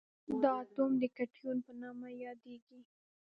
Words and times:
دا 0.41 0.51
اتوم 0.61 0.91
د 1.01 1.03
کتیون 1.17 1.57
په 1.65 1.71
نوم 1.81 1.99
یادیږي. 2.25 2.79